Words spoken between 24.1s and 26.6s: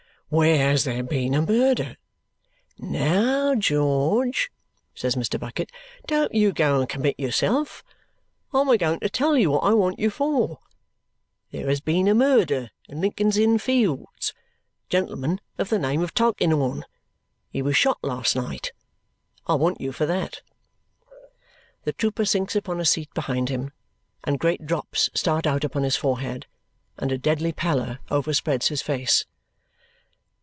and great drops start out upon his forehead,